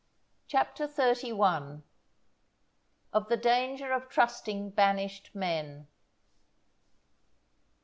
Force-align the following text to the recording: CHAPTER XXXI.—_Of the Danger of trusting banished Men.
CHAPTER 0.47 0.87
XXXI.—_Of 0.87 1.83
the 3.29 3.37
Danger 3.37 3.93
of 3.93 4.09
trusting 4.09 4.71
banished 4.71 5.29
Men. 5.35 5.87